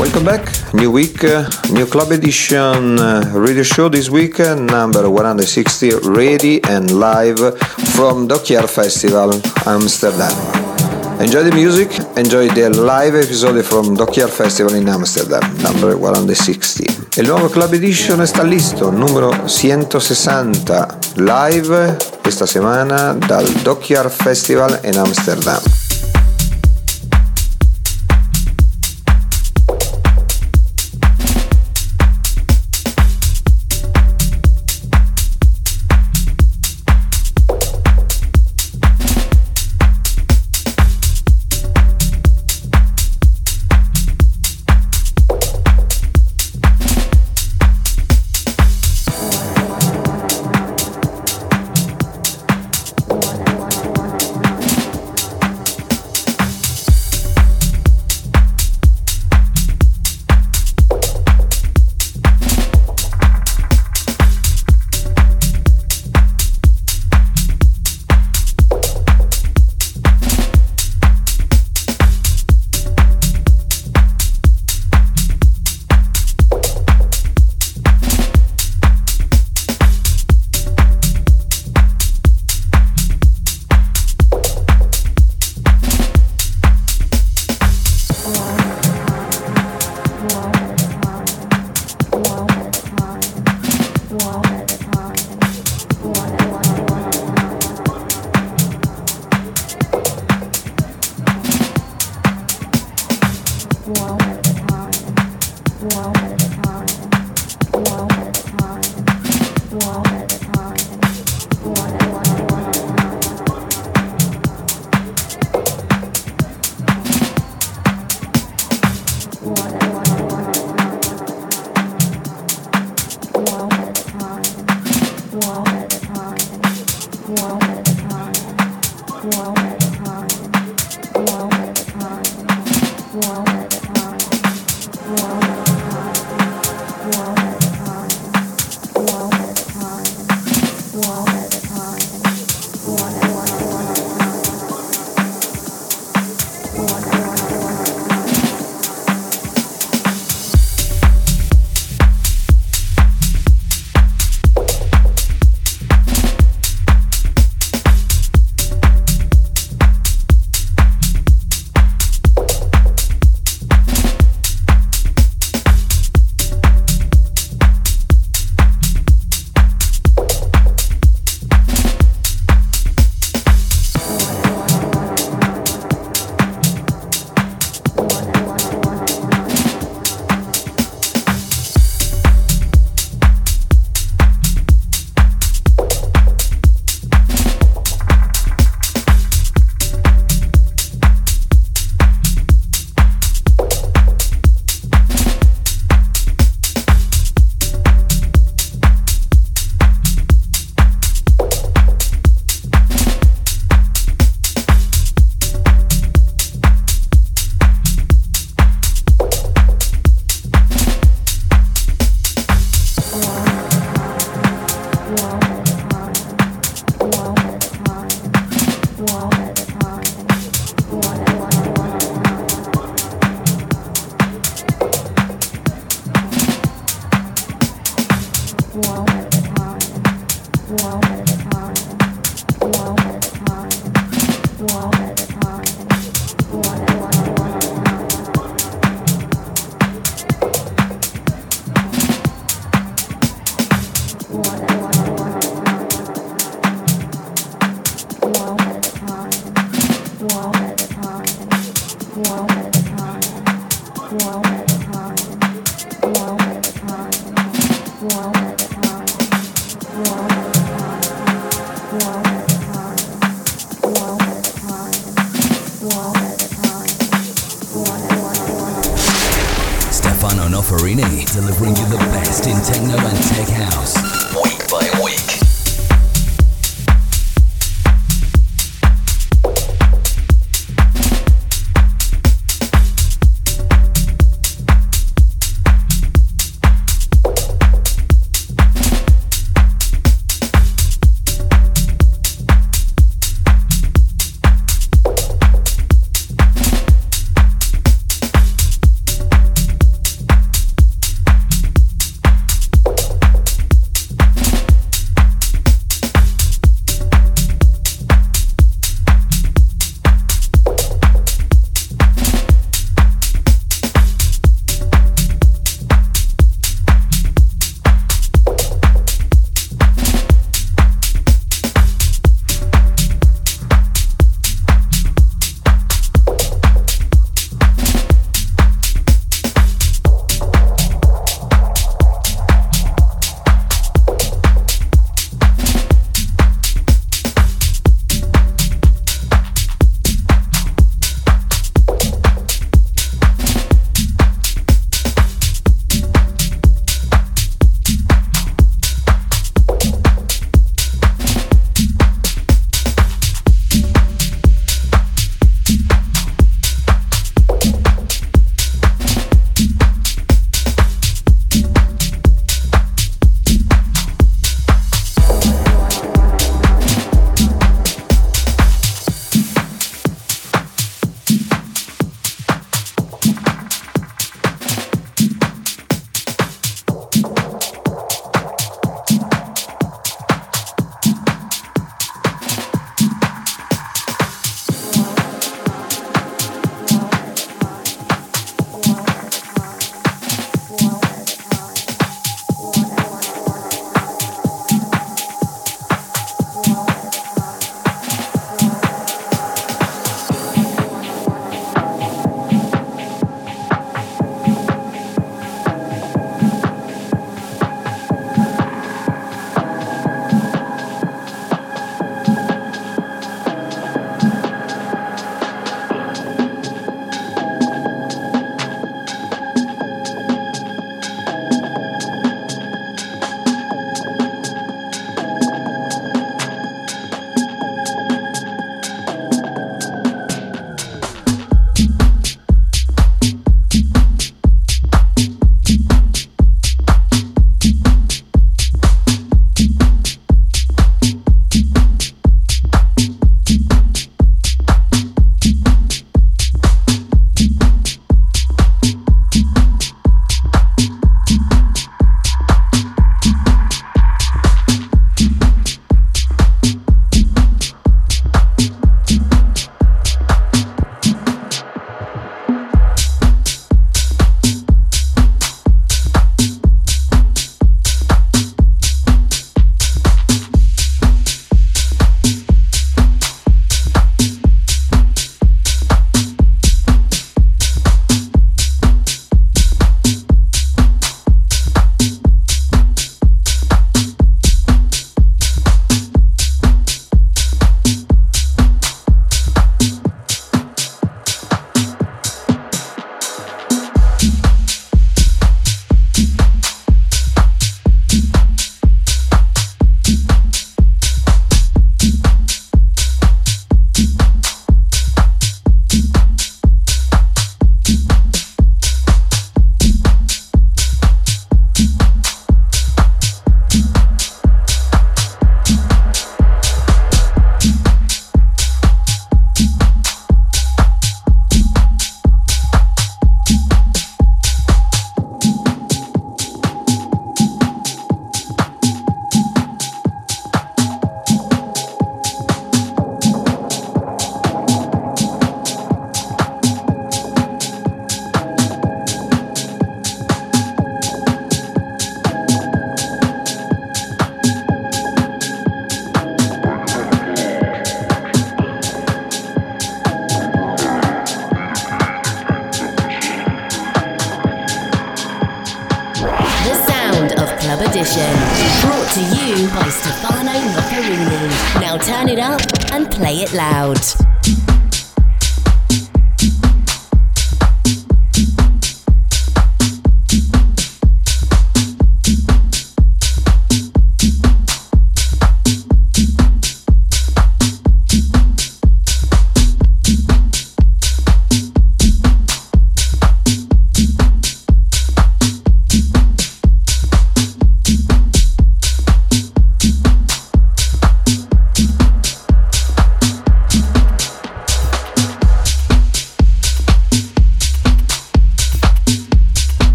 [0.00, 0.72] Welcome back.
[0.72, 6.90] New week, uh, new club edition uh, radio show this week, number 160, ready and
[6.90, 7.38] live
[7.92, 10.32] from Dockyard Festival, Amsterdam.
[11.20, 17.20] Enjoy the music, enjoy the live episode from Dockyard Festival in Amsterdam, number 160.
[17.20, 24.96] Il nuovo Club Edition sta listo, numero 160, live questa settimana dal Dockyard Festival in
[24.96, 25.79] Amsterdam.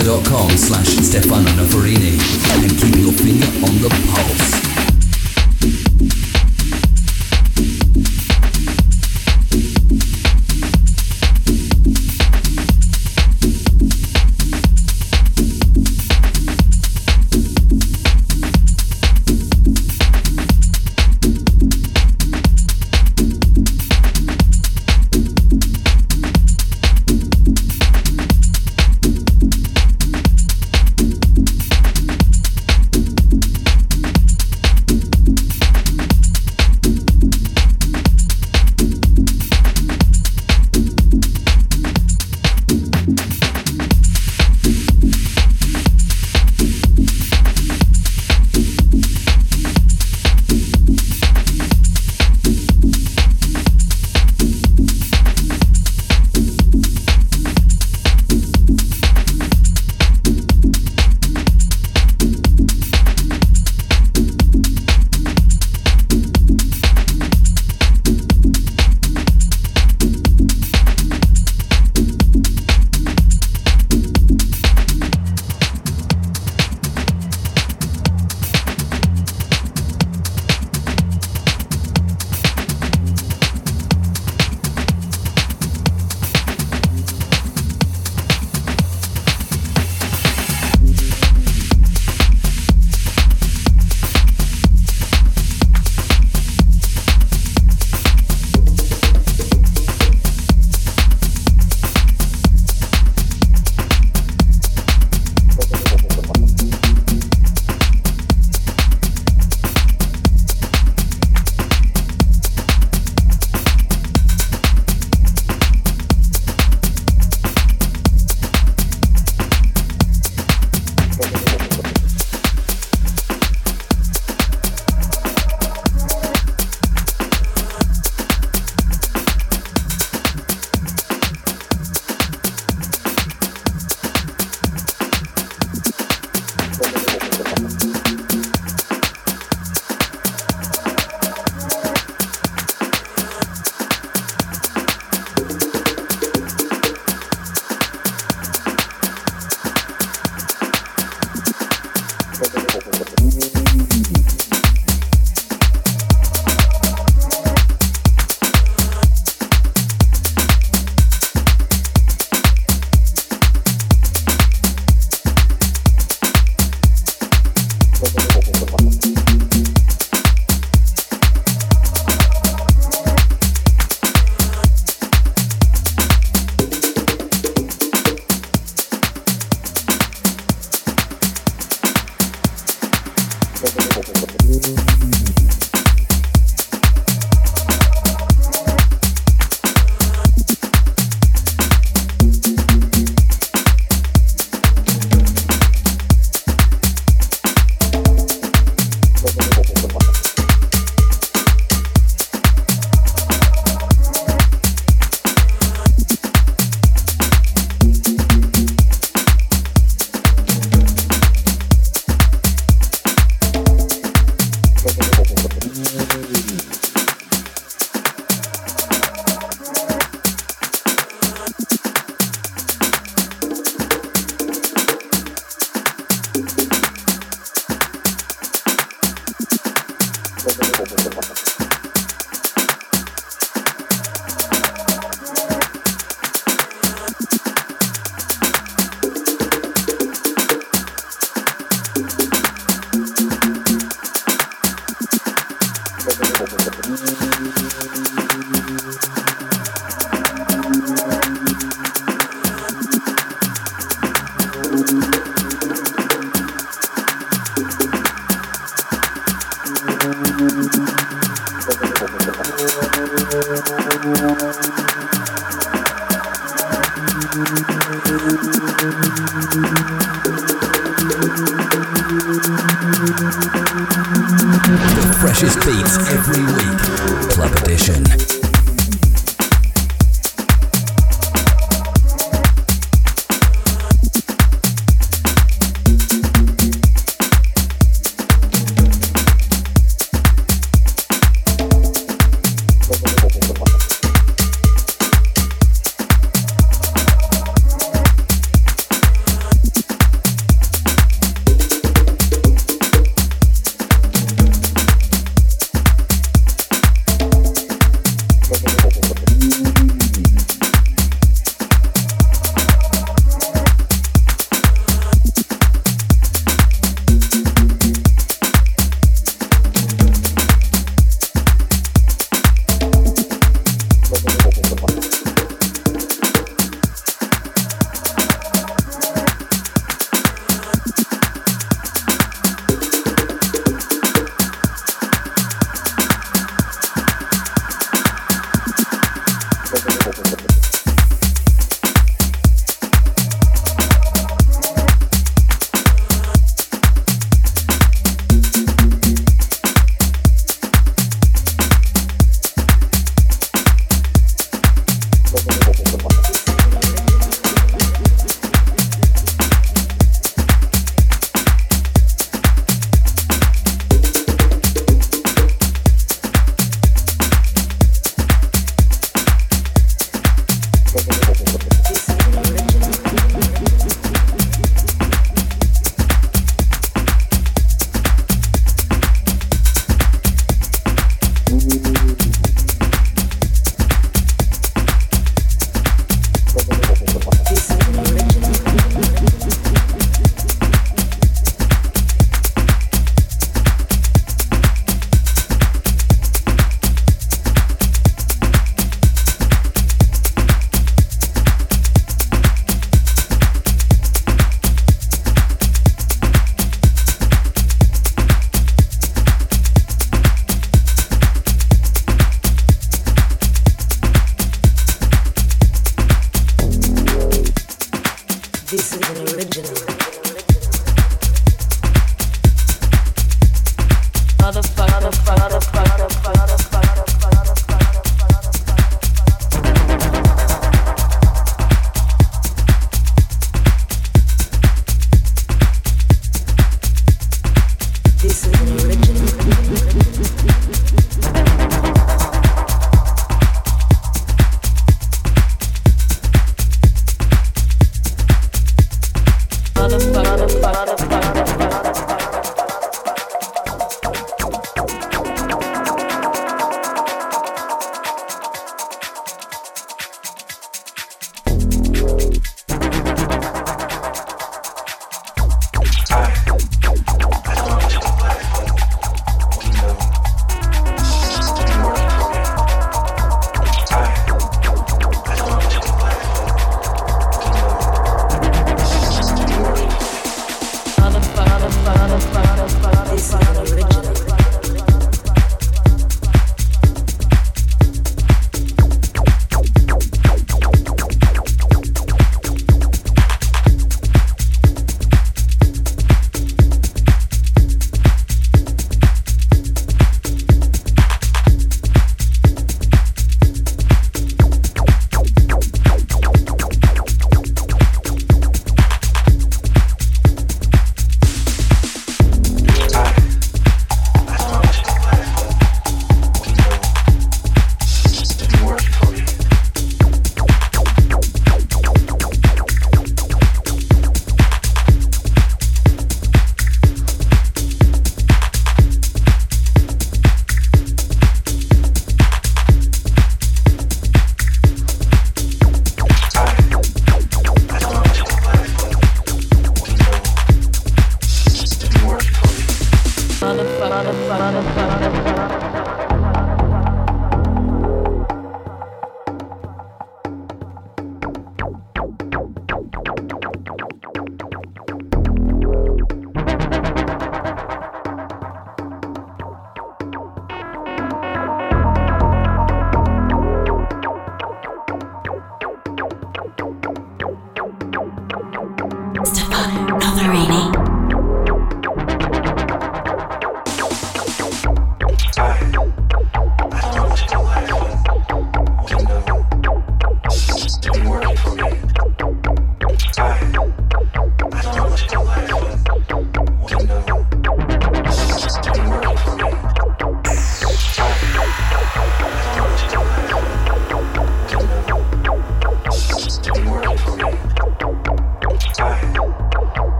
[0.00, 2.16] twitter.com slash Stefano Noferini
[2.62, 4.60] and keep your finger on the pulse.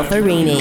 [0.00, 0.59] Noferini.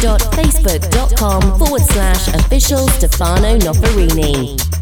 [0.00, 4.79] www.facebook.com forward slash official Stefano Noferini.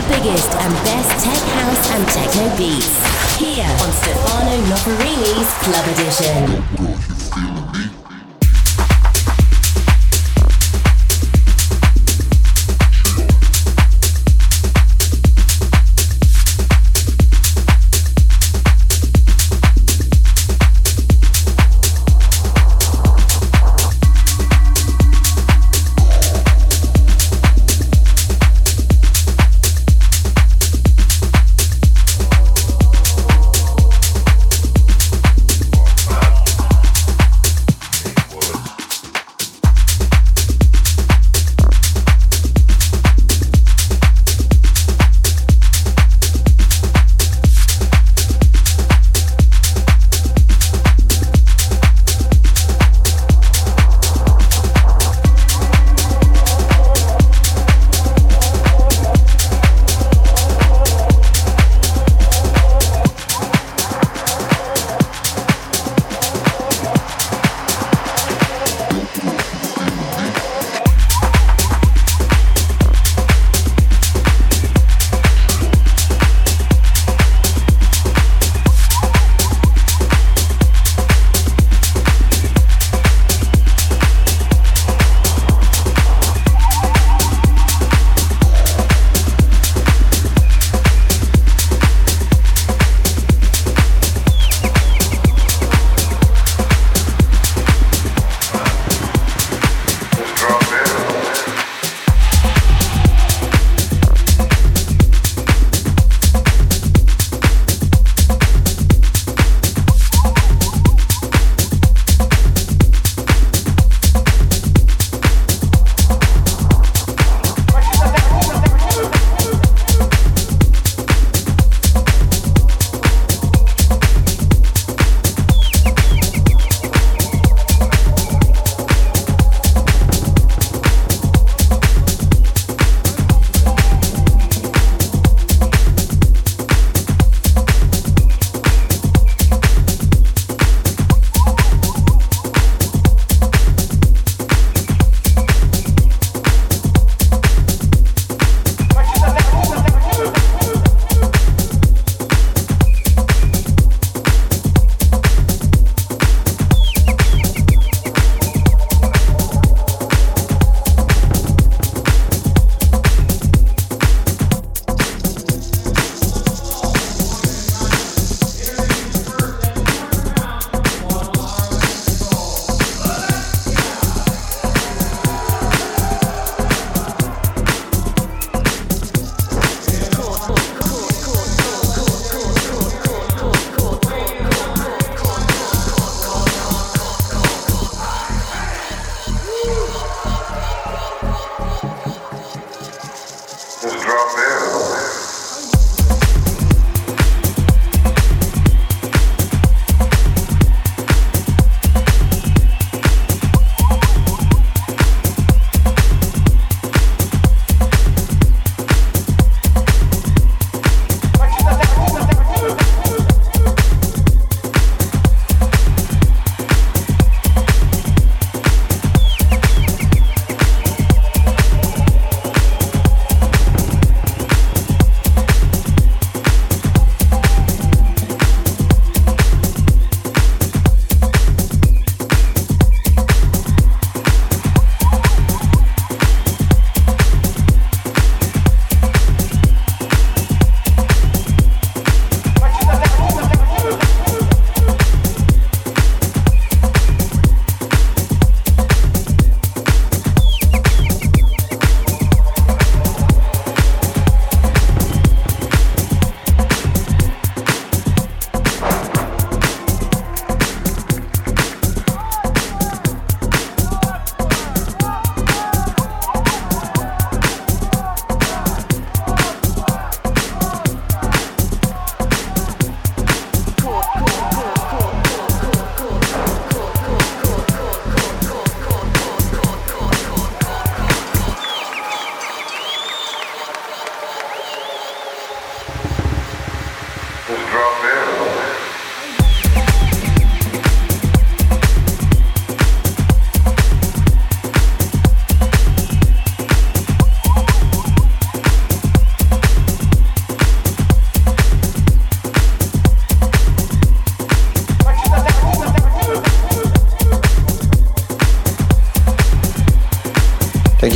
[0.00, 7.07] the biggest and best tech house and techno beats here on Stefano Noferini's Club Edition.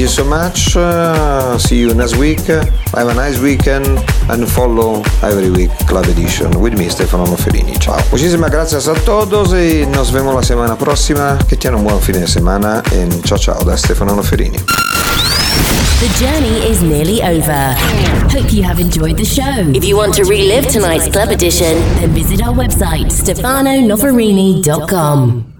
[0.02, 0.76] You so much.
[0.76, 2.40] Uh, see you next week.
[2.94, 3.86] Have a nice weekend
[4.28, 7.78] and follow every week Club Edition with me, Stefano Noferini.
[7.78, 7.96] Ciao.
[8.10, 11.38] Muchísimas gracias a todos y nos vemos la semana próxima.
[11.48, 12.82] Que tengan un buen fin de semana.
[12.90, 14.58] Y ciao ciao da Stefano Noferini.
[16.00, 17.76] The journey is nearly over.
[18.32, 19.70] Hope you have enjoyed the show.
[19.72, 25.51] If you want to relive tonight's club edition, then visit our website, stefanonoferini.com.